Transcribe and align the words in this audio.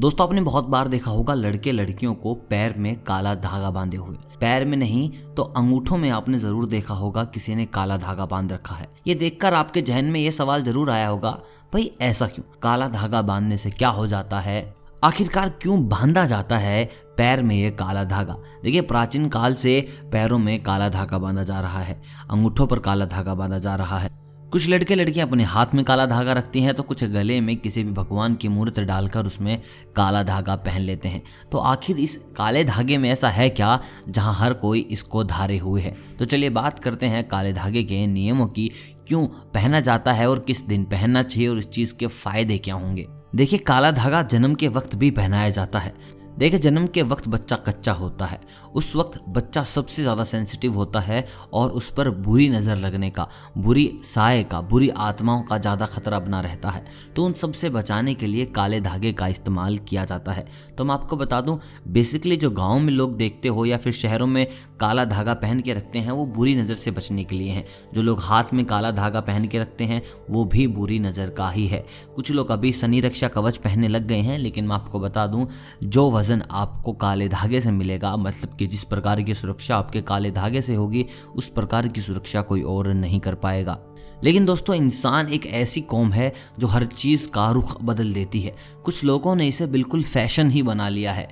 दोस्तों, 0.00 0.26
आपने 0.26 0.40
बहुत 0.40 0.64
बार 0.64 0.88
देखा 0.88 1.10
होगा 1.10 1.34
लड़के 1.34 1.72
लड़कियों 1.72 2.14
को 2.14 2.34
पैर 2.50 2.74
में 2.76 2.96
काला 3.02 3.34
धागा 3.34 3.70
बांधे 3.70 3.96
हुए। 3.96 4.16
पैर 4.40 4.64
में 4.64 4.76
नहीं 4.76 5.08
तो 5.36 5.42
अंगूठों 5.56 5.96
में 5.98 6.08
आपने 6.10 6.38
ज़रूर 6.38 6.66
देखा 6.66 6.94
होगा 6.94 7.24
किसी 7.24 7.54
ने 7.54 7.64
काला 7.66 7.96
धागा 7.96 8.26
बाँध 8.26 8.52
रखा 8.52 8.74
है। 8.74 8.88
ये 9.06 9.14
देखकर 9.14 9.54
आपके 9.54 9.82
जहन 9.82 10.04
में 10.04 10.20
ये 10.20 10.32
सवाल 10.32 10.62
ज़रूर 10.62 10.90
आया 10.90 11.08
होगा, 11.08 11.30
भाई, 11.72 11.90
ऐसा 12.00 12.26
क्यों? 12.26 12.44
काला 12.62 12.88
धागा 12.88 13.22
बांधने 13.22 13.56
से 13.56 13.70
क्या 13.70 13.88
हो 13.88 14.06
जाता 14.06 14.40
है? 14.40 14.74
आखिरकार 15.04 15.48
क्यों 15.62 15.82
बांधा 15.88 16.24
जाता 16.26 16.58
है 16.58 16.84
पैर 17.16 17.42
में 17.42 17.56
ये 17.56 17.70
काला 17.70 18.04
धागा? 18.04 18.36
देखिए, 18.64 18.80
प्राचीन 18.82 19.28
काल 19.28 19.54
से 19.54 19.80
पैरों 20.12 20.38
में 20.38 20.62
काला 20.62 20.88
धागा 20.88 21.18
बांधा 21.18 21.42
जा 21.42 21.60
रहा 21.60 21.80
है, 21.80 22.00
अंगूठों 22.30 22.66
पर 22.66 22.78
काला 22.78 23.04
धागा 23.06 23.34
बांधा 23.34 23.58
जा 23.58 23.74
रहा 23.74 23.98
है। 23.98 24.25
कुछ 24.52 24.68
लड़के 24.68 24.94
लड़कियाँ 24.94 25.26
अपने 25.28 25.44
हाथ 25.44 25.66
में 25.74 25.84
काला 25.84 26.04
धागा 26.06 26.32
रखती 26.32 26.60
हैं 26.60 26.74
तो 26.74 26.82
कुछ 26.82 27.04
गले 27.04 27.40
में 27.40 27.56
किसी 27.56 27.82
भी 27.84 27.92
भगवान 27.92 28.34
की 28.34 28.48
मूर्त 28.48 28.80
डालकर 28.80 29.26
उसमें 29.26 29.60
काला 29.96 30.22
धागा 30.22 30.56
पहन 30.56 30.80
लेते 30.80 31.08
हैं। 31.08 31.22
तो 31.52 31.58
आखिर 31.58 31.96
इस 31.96 32.16
काले 32.36 32.64
धागे 32.64 32.98
में 32.98 33.10
ऐसा 33.10 33.28
है 33.28 33.48
क्या, 33.50 33.80
जहाँ 34.08 34.34
हर 34.34 34.52
कोई 34.52 34.80
इसको 34.80 35.24
धारे 35.24 35.58
हुए 35.58 35.82
है? 35.82 35.96
तो 36.18 36.24
चलिए 36.24 36.50
बात 36.50 36.78
करते 36.78 37.06
हैं 37.06 37.28
काले 37.28 37.52
धागे 37.52 37.82
के 37.82 38.06
नियमों 38.06 38.46
की, 38.46 38.70
क्यों 39.08 39.26
पहना 39.26 39.80
जाता 39.80 40.12
है 40.12 40.30
और 40.30 40.38
किस 40.38 40.66
दिन 40.66 40.84
पहनना 40.84 41.22
चाहिए 41.22 41.48
और 41.48 41.58
इस 41.58 41.68
चीज़ 41.68 41.94
के 41.94 42.06
फ़ायदे 42.06 42.58
क्या 42.58 42.74
होंगे? 42.74 43.06
देखिए, 43.34 43.58
काला 43.58 43.90
धागा 43.90 44.22
जन्म 44.22 44.54
के 44.54 44.68
वक्त 44.68 44.94
भी 44.96 45.10
पहनाया 45.10 45.50
जाता 45.50 45.78
है। 45.78 45.94
देखिए, 46.38 46.58
जन्म 46.58 46.86
के 46.86 47.02
वक्त 47.02 47.28
बच्चा 47.28 47.56
कच्चा 47.56 47.92
होता 47.92 48.26
है। 48.26 48.38
उस 48.74 48.94
वक्त 48.96 49.20
बच्चा 49.28 49.62
सबसे 49.62 50.02
ज़्यादा 50.02 50.24
सेंसिटिव 50.24 50.74
होता 50.74 51.00
है 51.00 51.24
और 51.52 51.70
उस 51.70 51.90
पर 51.90 52.10
बुरी 52.10 52.48
नज़र 52.48 52.76
लगने 52.76 53.10
का, 53.10 53.26
बुरी 53.58 53.90
साय 54.04 54.42
का, 54.44 54.60
बुरी 54.60 54.88
आत्माओं 54.88 55.42
का 55.42 55.58
ज़्यादा 55.58 55.86
खतरा 55.86 56.18
बना 56.18 56.40
रहता 56.40 56.70
है। 56.70 56.84
तो 57.16 57.24
उन 57.24 57.32
सबसे 57.32 57.70
बचाने 57.70 58.14
के 58.14 58.26
लिए 58.26 58.44
काले 58.46 58.80
धागे 58.80 59.12
का 59.12 59.26
इस्तेमाल 59.26 59.78
किया 59.78 60.04
जाता 60.04 60.32
है। 60.32 60.46
तो 60.78 60.84
मैं 60.84 60.94
आपको 60.94 61.16
बता 61.16 61.40
दूँ 61.40 61.58
बेसिकली 61.88 62.36
जो 62.36 62.50
गाँव 62.50 62.78
में 62.78 62.92
लोग 62.92 63.16
देखते 63.16 63.48
हो 63.48 63.64
या 63.66 63.76
फिर 63.76 63.92
शहरों 63.92 64.26
में 64.26 64.46
काला 64.80 65.04
धागा 65.04 65.34
पहन 65.34 65.60
के 65.60 65.72
रखते 65.72 65.98
हैं, 65.98 66.10
वो 66.10 66.26
बुरी 66.26 66.54
नज़र 66.54 66.74
से 66.74 66.90
बचने 66.90 67.24
के 67.24 67.36
लिए 67.36 67.50
हैं। 67.50 67.64
जो 67.94 68.02
लोग 68.02 68.20
हाथ 68.20 68.52
में 68.52 68.64
काला 68.64 68.90
धागा 68.90 69.20
पहन 69.20 69.46
के 69.48 69.58
रखते 69.58 69.84
हैं, 69.84 70.02
वो 70.30 70.44
भी 70.44 70.66
बुरी 70.66 70.98
नज़र 70.98 71.30
का 71.30 71.48
ही 71.50 71.66
है। 71.66 71.84
कुछ 72.16 72.30
लोग 72.30 72.50
अभी 72.50 72.72
शनि 72.72 73.00
रक्षा 73.00 73.28
कवच 73.28 73.56
पहनने 73.56 73.88
लग 73.88 74.06
गए 74.06 74.20
हैं, 74.20 74.38
लेकिन 74.38 74.66
मैं 74.66 74.74
आपको 74.74 75.00
बता 75.00 75.26
दूँ, 75.26 75.48
जो 75.82 76.10
वज़न 76.26 76.42
आपको 76.50 76.92
काले 76.92 77.28
धागे 77.28 77.60
से 77.60 77.70
मिलेगा। 77.70 78.16
मतलब 78.16 78.56
कि 78.56 78.66
जिस 78.66 78.84
प्रकार 78.84 79.22
की 79.22 79.34
सुरक्षा 79.34 79.76
आपके 79.76 80.02
काले 80.02 80.30
धागे 80.30 80.62
से 80.62 80.74
होगी, 80.74 81.06
उस 81.36 81.48
प्रकार 81.48 81.88
की 81.88 82.00
सुरक्षा 82.00 82.40
कोई 82.40 82.62
और 82.62 82.94
नहीं 82.94 83.20
कर 83.20 83.34
पाएगा। 83.34 83.78
लेकिन 84.24 84.44
दोस्तों, 84.44 84.76
इंसान 84.76 85.28
एक 85.28 85.46
ऐसी 85.46 85.80
कौम 85.80 86.12
है 86.12 86.32
जो 86.58 86.66
हर 86.66 86.86
चीज़ 86.86 87.28
का 87.30 87.50
रुख 87.50 87.82
बदल 87.82 88.12
देती 88.12 88.40
है। 88.40 88.54
कुछ 88.84 89.04
लोगों 89.04 89.34
ने 89.36 89.48
इसे 89.48 89.66
बिल्कुल 89.66 90.02
फ़ैशन 90.02 90.50
ही 90.50 90.62
बना 90.62 90.88
लिया 90.88 91.12
है। 91.12 91.28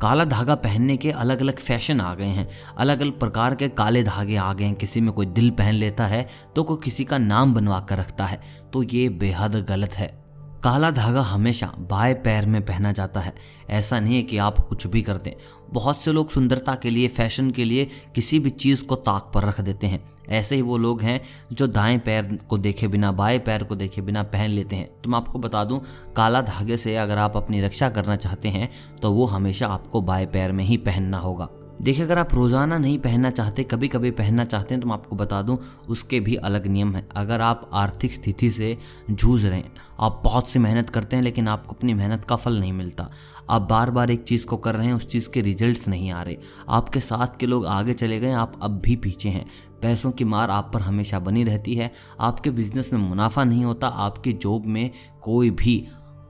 काला 0.00 0.24
धागा 0.24 0.54
पहनने 0.54 0.96
के 0.96 1.10
अलग 1.10 1.40
अलग 1.40 1.58
फ़ैशन 1.58 2.00
आ 2.00 2.14
गए 2.14 2.24
हैं। 2.24 2.48
अलग 2.78 3.00
अलग 3.00 3.18
प्रकार 3.18 3.54
के 3.54 3.68
काले 3.68 4.02
धागे 4.02 4.36
आ 4.36 4.52
गए 4.52 4.64
हैं। 4.64 4.74
किसी 4.74 5.00
में 5.00 5.12
कोई 5.12 5.26
दिल 5.26 5.50
पहन 5.50 5.74
लेता 5.74 6.06
है 6.06 6.26
तो 6.56 6.62
कोई 6.62 6.78
किसी 6.84 7.04
का 7.04 7.18
नाम 7.18 7.54
बनवा 7.54 7.80
कर 7.80 7.98
रखता 7.98 8.24
है। 8.24 8.40
तो 8.72 8.82
ये 8.82 9.08
बेहद 9.08 9.64
गलत 9.68 9.92
है। 9.92 10.23
काला 10.64 10.90
धागा 10.90 11.20
हमेशा 11.20 11.66
बाएँ 11.78 12.14
पैर 12.14 12.46
में 12.46 12.64
पहना 12.66 12.92
जाता 12.92 13.20
है। 13.20 13.32
ऐसा 13.70 13.98
नहीं 14.00 14.16
है 14.16 14.22
कि 14.22 14.36
आप 14.38 14.58
कुछ 14.58 14.86
भी 14.86 15.02
कर 15.02 15.14
दें 15.14 15.32
बहुत 15.72 16.00
से 16.00 16.12
लोग 16.12 16.30
सुंदरता 16.30 16.74
के 16.74 16.90
लिए, 16.90 17.08
फ़ैशन 17.08 17.50
के 17.50 17.64
लिए 17.64 17.86
किसी 18.14 18.38
भी 18.38 18.50
चीज़ 18.50 18.84
को 18.84 18.96
ताक 18.96 19.30
पर 19.34 19.44
रख 19.44 19.60
देते 19.60 19.86
हैं। 19.86 20.02
ऐसे 20.28 20.54
ही 20.54 20.62
वो 20.62 20.76
लोग 20.76 21.02
हैं 21.02 21.20
जो 21.52 21.66
दाएँ 21.66 21.98
पैर 21.98 22.38
को 22.48 22.58
देखे 22.58 22.88
बिना, 22.88 23.12
बाएँ 23.12 23.38
पैर 23.38 23.64
को 23.64 23.76
देखे 23.76 24.02
बिना 24.02 24.22
पहन 24.22 24.50
लेते 24.50 24.76
हैं। 24.76 24.88
तो 25.02 25.10
मैं 25.10 25.18
आपको 25.18 25.38
बता 25.38 25.64
दूँ, 25.64 25.80
काला 26.16 26.40
धागे 26.42 26.76
से 26.76 26.96
अगर 26.96 27.18
आप 27.18 27.36
अपनी 27.36 27.60
रक्षा 27.60 27.88
करना 27.88 28.16
चाहते 28.16 28.48
हैं 28.48 28.70
तो 29.02 29.12
वो 29.12 29.26
हमेशा 29.26 29.68
आपको 29.68 30.00
बाएँ 30.00 30.26
पैर 30.26 30.52
में 30.52 30.64
ही 30.64 30.76
पहनना 30.76 31.18
होगा। 31.18 31.48
देखिए, 31.84 32.04
अगर 32.04 32.18
आप 32.18 32.32
रोज़ाना 32.34 32.76
नहीं 32.78 32.98
पहनना 32.98 33.30
चाहते 33.30 33.62
कभी 33.64 33.88
कभी 33.88 34.10
पहनना 34.10 34.44
चाहते 34.44 34.74
हैं 34.74 34.80
तो 34.80 34.86
मैं 34.88 34.94
आपको 34.94 35.16
बता 35.16 35.40
दूँ, 35.42 35.56
उसके 35.88 36.20
भी 36.20 36.34
अलग 36.36 36.66
नियम 36.66 36.94
हैं। 36.94 37.06
अगर 37.16 37.40
आप 37.40 37.68
आर्थिक 37.72 38.12
स्थिति 38.14 38.50
से 38.50 38.76
जूझ 39.10 39.44
रहे 39.44 39.58
हैं, 39.58 39.72
आप 40.00 40.20
बहुत 40.24 40.48
सी 40.48 40.58
मेहनत 40.58 40.90
करते 40.90 41.16
हैं, 41.16 41.22
लेकिन 41.22 41.48
आपको 41.48 41.74
अपनी 41.74 41.94
मेहनत 41.94 42.24
का 42.24 42.36
फल 42.36 42.58
नहीं 42.60 42.72
मिलता, 42.72 43.08
आप 43.50 43.68
बार 43.70 43.90
बार 43.90 44.10
एक 44.10 44.22
चीज़ 44.22 44.46
को 44.46 44.56
कर 44.56 44.74
रहे 44.74 44.86
हैं, 44.86 44.94
उस 44.94 45.06
चीज़ 45.08 45.28
के 45.30 45.40
रिजल्ट्स 45.40 45.86
नहीं 45.88 46.10
आ 46.10 46.22
रहे, 46.22 46.36
आपके 46.68 47.00
साथ 47.00 47.36
के 47.40 47.46
लोग 47.46 47.66
आगे 47.66 47.92
चले 47.94 48.18
गए, 48.20 48.32
आप 48.32 48.58
अब 48.62 48.80
भी 48.80 48.96
पीछे 48.96 49.28
हैं। 49.28 49.44
पैसों 49.82 50.10
की 50.10 50.24
मार 50.24 50.50
आप 50.50 50.70
पर 50.74 50.80
हमेशा 50.80 51.18
बनी 51.18 51.44
रहती 51.44 51.74
है, 51.74 51.90
आपके 52.20 52.50
बिज़नेस 52.52 52.92
में 52.92 53.00
मुनाफा 53.00 53.44
नहीं 53.44 53.64
होता, 53.64 53.88
आपकी 53.88 54.32
जॉब 54.32 54.66
में 54.66 54.90
कोई 55.22 55.50
भी 55.52 55.76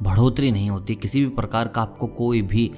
बढ़ोतरी 0.03 0.51
नहीं 0.53 0.71
होती, 0.71 0.95
किसी 0.95 1.25
भी 1.25 1.31
प्रकार 1.33 1.69
का 1.69 1.83
आपको 1.83 2.07
कोई 2.09 2.43
भी 2.43 2.71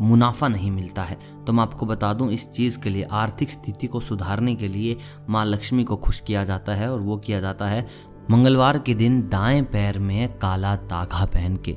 मुनाफा 0.00 0.48
नहीं 0.48 0.70
मिलता 0.70 1.02
है। 1.02 1.18
तो 1.46 1.52
मैं 1.52 1.62
आपको 1.62 1.86
बता 1.86 2.12
दूँ, 2.12 2.30
इस 2.30 2.48
चीज़ 2.50 2.78
के 2.78 2.90
लिए, 2.90 3.02
आर्थिक 3.02 3.50
स्थिति 3.50 3.86
को 3.86 4.00
सुधारने 4.00 4.54
के 4.54 4.68
लिए 4.68 4.96
माँ 5.28 5.44
लक्ष्मी 5.46 5.84
को 5.84 5.96
खुश 5.96 6.20
किया 6.20 6.44
जाता 6.44 6.74
है 6.74 6.90
और 6.92 7.00
वो 7.00 7.16
किया 7.16 7.40
जाता 7.40 7.66
है 7.66 7.86
मंगलवार 8.30 8.78
के 8.78 8.94
दिन 8.94 9.20
दाएँ 9.22 9.62
पैर 9.62 9.98
में 9.98 10.38
काला 10.38 10.76
तागा 10.76 11.24
पहन 11.24 11.56
के। 11.56 11.76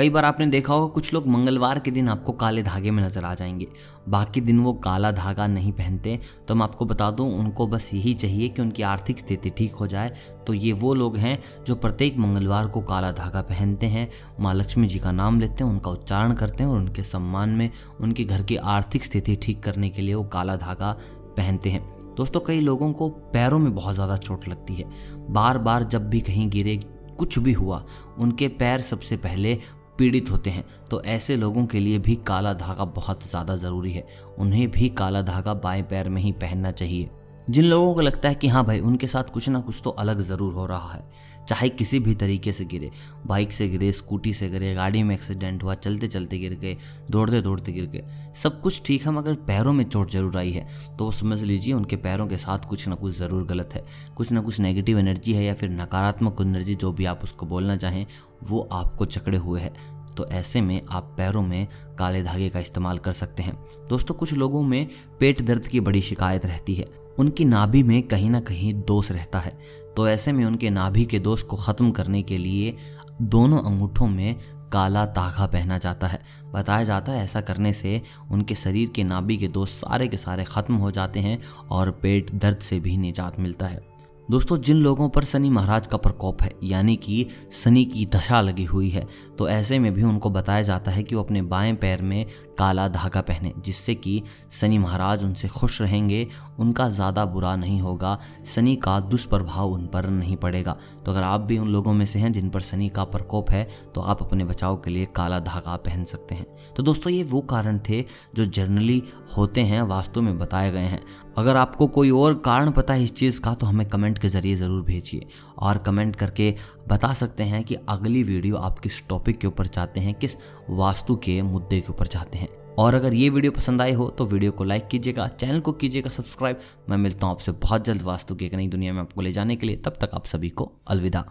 कई 0.00 0.10
बार 0.10 0.24
आपने 0.24 0.46
देखा 0.46 0.74
होगा, 0.74 0.86
कुछ 0.86 1.12
लोग 1.14 1.26
मंगलवार 1.26 1.78
के 1.78 1.90
दिन 1.90 2.08
आपको 2.08 2.32
काले 2.32 2.62
धागे 2.62 2.90
में 2.90 3.02
नज़र 3.02 3.24
आ 3.24 3.34
जाएँगे। 3.34 3.66
बाकी 4.08 4.40
दिन 4.40 4.60
वो 4.60 4.72
काला 4.74 5.10
धागा 5.12 5.46
नहीं 5.46 5.72
पहनते। 5.72 6.18
तो 6.48 6.54
मैं 6.54 6.64
आपको 6.64 6.84
बता 6.84 7.10
दूँ, 7.10 7.28
उनको 7.38 7.66
बस 7.66 7.90
यही 7.94 8.14
चाहिए 8.14 8.48
कि 8.48 8.62
उनकी 8.62 8.82
आर्थिक 8.82 9.18
स्थिति 9.18 9.50
ठीक 9.50 9.74
हो 9.74 9.86
जाए। 9.86 10.12
तो 10.46 10.54
ये 10.54 10.72
वो 10.72 10.94
लोग 10.94 11.16
हैं 11.16 11.38
जो 11.66 11.74
प्रत्येक 11.74 12.16
मंगलवार 12.16 12.66
को 12.66 12.80
काला 12.80 13.10
धागा 13.12 13.42
पहनते 13.42 13.86
हैं। 13.86 14.08
माँ 14.40 14.54
लक्ष्मी 14.54 14.86
जी 14.86 14.98
का 14.98 15.12
नाम 15.12 15.40
लेते 15.40 15.64
हैं, 15.64 15.70
उनका 15.70 15.90
उच्चारण 15.90 16.32
करते 16.34 16.62
हैं 16.62 16.70
और 16.70 16.76
उनके 16.76 17.02
सम्मान 17.02 17.50
में 17.50 17.70
उनके 18.00 18.24
घर 18.24 18.42
की 18.42 18.56
आर्थिक 18.56 19.04
स्थिति 19.04 19.36
ठीक 19.36 19.62
करने 19.62 19.90
के 19.90 20.02
लिए 20.02 20.14
वो 20.14 20.24
काला 20.24 20.56
धागा 20.56 20.92
पहनते 21.36 21.70
हैं। 21.70 22.14
दोस्तों, 22.16 22.40
कई 22.40 22.60
लोगों 22.60 22.92
को 22.92 23.08
पैरों 23.08 23.58
में 23.58 23.74
बहुत 23.74 23.94
ज़्यादा 23.94 24.16
चोट 24.16 24.48
लगती 24.48 24.74
है। 24.74 24.88
बार 25.30 25.58
बार 25.58 25.84
जब 25.84 26.08
भी 26.10 26.20
कहीं 26.20 26.48
गिरे, 26.50 26.80
कुछ 27.18 27.38
भी 27.38 27.52
हुआ, 27.52 27.84
उनके 28.18 28.48
पैर 28.48 28.80
सबसे 28.80 29.16
पहले 29.16 29.58
पीड़ित 30.00 30.30
होते 30.30 30.50
हैं। 30.50 30.64
तो 30.90 31.02
ऐसे 31.02 31.36
लोगों 31.36 31.66
के 31.66 31.80
लिए 31.80 31.98
भी 31.98 32.14
काला 32.16 32.52
धागा 32.54 32.84
बहुत 32.84 33.28
ज़्यादा 33.30 33.56
ज़रूरी 33.56 33.92
है। 33.92 34.06
उन्हें 34.38 34.70
भी 34.70 34.88
काला 34.88 35.22
धागा 35.22 35.54
बाएँ 35.54 35.82
पैर 35.82 36.08
में 36.08 36.22
ही 36.22 36.32
पहनना 36.32 36.70
चाहिए। 36.72 37.08
जिन 37.50 37.64
लोगों 37.64 37.94
को 37.94 38.00
लगता 38.00 38.28
है 38.28 38.34
कि 38.34 38.48
हाँ 38.48 38.64
भाई, 38.64 38.80
उनके 38.80 39.06
साथ 39.06 39.30
कुछ 39.32 39.48
ना 39.48 39.60
कुछ 39.60 39.80
तो 39.84 39.90
अलग 39.90 40.20
ज़रूर 40.20 40.52
हो 40.54 40.66
रहा 40.66 40.92
है। 40.92 41.08
चाहे 41.48 41.68
किसी 41.68 41.98
भी 41.98 42.14
तरीके 42.14 42.52
से 42.52 42.64
गिरे, 42.64 42.90
बाइक 43.26 43.52
से 43.52 43.68
गिरे, 43.68 43.90
स्कूटी 43.92 44.32
से 44.34 44.48
गिरे, 44.50 44.74
गाड़ी 44.74 45.02
में 45.02 45.14
एक्सीडेंट 45.14 45.62
हुआ 45.62 45.74
चलते 45.74 46.08
चलते 46.08 46.38
गिर 46.38 46.54
गए 46.54 46.76
दौड़ते 47.10 47.40
दौड़ते 47.40 47.72
गिर 47.72 47.86
गए, 47.86 48.04
सब 48.34 48.60
कुछ 48.60 48.80
ठीक 48.86 49.06
है, 49.06 49.12
मगर 49.12 49.34
पैरों 49.46 49.72
में 49.72 49.84
चोट 49.84 50.10
ज़रूर 50.10 50.36
आई 50.38 50.50
है। 50.50 50.66
तो 50.98 51.04
वो 51.04 51.10
समझ 51.10 51.40
लीजिए, 51.40 51.74
उनके 51.74 51.96
पैरों 51.96 52.26
के 52.26 52.36
साथ 52.36 52.68
कुछ 52.68 52.86
ना 52.88 52.94
कुछ 52.94 53.16
ज़रूर 53.18 53.44
गलत 53.44 53.74
है। 53.74 53.84
कुछ 54.16 54.32
ना 54.32 54.40
कुछ 54.40 54.60
नेगेटिव 54.60 54.98
एनर्जी 54.98 55.32
है 55.32 55.44
या 55.44 55.54
फिर 55.54 55.70
नकारात्मक 55.70 56.40
एनर्जी 56.40 56.74
जो 56.74 56.92
भी 56.92 57.04
आप 57.04 57.24
उसको 57.24 57.46
बोलना 57.46 57.76
चाहें, 57.76 58.06
वो 58.42 58.68
आपको 58.72 59.04
चकड़े 59.06 59.38
हुए 59.38 59.60
है। 59.60 59.72
तो 60.16 60.26
ऐसे 60.28 60.60
में 60.60 60.80
आप 60.90 61.14
पैरों 61.16 61.42
में 61.42 61.66
काले 61.98 62.22
धागे 62.22 62.48
का 62.50 62.60
इस्तेमाल 62.60 62.98
कर 62.98 63.12
सकते 63.12 63.42
हैं। 63.42 63.58
दोस्तों, 63.88 64.14
कुछ 64.14 64.32
लोगों 64.32 64.62
में 64.62 64.86
पेट 65.20 65.42
दर्द 65.42 65.66
की 65.66 65.80
बड़ी 65.80 66.02
शिकायत 66.02 66.46
रहती 66.46 66.74
है। 66.74 66.99
उनकी 67.20 67.44
नाभि 67.44 67.82
में 67.82 68.02
कहीं 68.02 68.30
ना 68.30 68.40
कहीं 68.40 68.72
दोष 68.84 69.10
रहता 69.10 69.38
है। 69.38 69.58
तो 69.96 70.08
ऐसे 70.08 70.32
में 70.32 70.44
उनके 70.44 70.70
नाभि 70.70 71.04
के 71.04 71.18
दोष 71.18 71.42
को 71.42 71.56
ख़त्म 71.56 71.90
करने 71.90 72.22
के 72.22 72.38
लिए 72.38 72.74
दोनों 73.22 73.58
अंगूठों 73.62 74.06
में 74.08 74.36
काला 74.72 75.04
तागा 75.08 75.46
पहना 75.46 75.78
जाता 75.78 76.06
है। 76.06 76.20
बताया 76.52 76.84
जाता 76.84 77.12
है 77.12 77.24
ऐसा 77.24 77.40
करने 77.40 77.72
से 77.72 78.00
उनके 78.30 78.54
शरीर 78.54 78.88
के 78.88 79.04
नाभि 79.04 79.36
के 79.36 79.48
दोष 79.48 79.70
सारे 79.70 80.08
के 80.08 80.16
सारे 80.16 80.44
ख़त्म 80.44 80.74
हो 80.74 80.90
जाते 80.90 81.20
हैं 81.20 81.38
और 81.70 81.90
पेट 82.02 82.30
दर्द 82.34 82.58
से 82.60 82.80
भी 82.80 82.96
निजात 82.96 83.38
मिलता 83.40 83.66
है। 83.66 83.82
दोस्तों, 84.30 84.56
जिन 84.58 84.76
लोगों 84.76 85.08
पर 85.08 85.24
शनि 85.24 85.48
महाराज 85.50 85.86
का 85.86 85.96
प्रकोप 85.96 86.42
है, 86.42 86.50
यानी 86.62 86.94
कि 86.96 87.26
शनि 87.52 87.84
की 87.84 88.04
दशा 88.06 88.40
लगी 88.40 88.64
हुई 88.64 88.88
है 88.88 89.06
तो 89.38 89.48
ऐसे 89.48 89.78
में 89.78 89.92
भी 89.94 90.02
उनको 90.02 90.30
बताया 90.30 90.62
जाता 90.62 90.90
है 90.90 91.02
कि 91.02 91.14
वो 91.14 91.22
अपने 91.22 91.40
बाएँ 91.44 91.72
पैर 91.74 92.02
में 92.02 92.26
काला 92.58 92.86
धागा 92.88 93.20
पहने, 93.20 93.52
जिससे 93.58 93.94
कि 93.94 94.22
शनि 94.50 94.78
महाराज 94.78 95.24
उनसे 95.24 95.48
खुश 95.48 95.80
रहेंगे, 95.82 96.26
उनका 96.58 96.88
ज़्यादा 96.88 97.24
बुरा 97.24 97.54
नहीं 97.56 97.80
होगा, 97.80 98.18
शनि 98.46 98.74
का 98.76 98.98
दुष्प्रभाव 99.00 99.72
उन 99.72 99.86
पर 99.86 100.08
नहीं 100.10 100.36
पड़ेगा। 100.36 100.76
तो 101.06 101.12
अगर 101.12 101.22
आप 101.22 101.40
भी 101.40 101.58
उन 101.58 101.68
लोगों 101.68 101.92
में 101.92 102.04
से 102.06 102.18
हैं 102.18 102.32
जिन 102.32 102.50
पर 102.50 102.60
शनि 102.60 102.88
का 102.88 103.04
प्रकोप 103.06 103.50
है 103.50 103.66
तो 103.94 104.00
आप 104.02 104.22
अपने 104.22 104.44
बचाव 104.44 104.76
के 104.76 104.90
लिए 104.90 105.06
काला 105.06 105.40
धागा 105.40 105.76
पहन 105.78 106.04
सकते 106.04 106.34
हैं। 106.34 106.46
तो 106.76 106.82
दोस्तों, 106.82 107.12
ये 107.12 107.22
वो 107.24 107.40
कारण 107.42 107.80
थे 107.88 108.04
जो 108.34 108.46
जर्नली 108.46 109.02
होते 109.36 109.60
हैं, 109.62 109.82
वास्तव 109.84 110.22
में 110.22 110.38
बताए 110.38 110.70
गए 110.70 110.86
हैं। 110.86 111.02
अगर 111.40 111.56
आपको 111.56 111.86
कोई 111.88 112.10
और 112.12 112.34
कारण 112.44 112.70
पता 112.70 112.94
है 112.94 113.04
इस 113.04 113.14
चीज़ 113.16 113.40
का 113.40 113.52
तो 113.54 113.66
हमें 113.66 113.88
कमेंट 113.88 114.18
के 114.18 114.28
ज़रिए 114.28 114.54
ज़रूर 114.54 114.82
भेजिए 114.84 115.26
और 115.58 115.78
कमेंट 115.78 116.16
करके 116.16 116.54
बता 116.88 117.12
सकते 117.14 117.42
हैं 117.44 117.62
कि 117.64 117.74
अगली 117.88 118.22
वीडियो 118.22 118.56
आप 118.58 118.78
किस 118.78 119.02
टॉपिक 119.08 119.38
के 119.38 119.46
ऊपर 119.46 119.66
चाहते 119.68 120.00
हैं, 120.00 120.14
किस 120.14 120.36
वास्तु 120.70 121.16
के 121.16 121.40
मुद्दे 121.42 121.80
के 121.80 121.92
ऊपर 121.92 122.06
चाहते 122.06 122.38
हैं। 122.38 122.48
और 122.78 122.94
अगर 122.94 123.14
ये 123.14 123.28
वीडियो 123.30 123.52
पसंद 123.52 123.82
आई 123.82 123.92
हो 123.92 124.10
तो 124.10 124.26
वीडियो 124.26 124.52
को 124.52 124.64
लाइक 124.64 124.88
कीजिएगा, 124.88 125.28
चैनल 125.30 125.60
को 125.60 125.72
कीजिएगा 125.72 126.10
सब्सक्राइब। 126.10 126.60
मैं 126.90 126.96
मिलता 126.98 127.26
हूँ 127.26 127.34
आपसे 127.34 127.52
बहुत 127.54 127.84
जल्द 127.84 128.02
वास्तु 128.02 128.34
की 128.34 128.46
एक 128.46 128.54
नई 128.54 128.68
दुनिया 128.68 128.92
में 128.92 129.00
आपको 129.00 129.20
ले 129.22 129.32
जाने 129.32 129.56
के 129.56 129.66
लिए। 129.66 129.76
तब 129.76 129.96
तक 130.00 130.10
आप 130.14 130.26
सभी 130.26 130.48
को 130.50 130.72
अलविदा। 130.88 131.30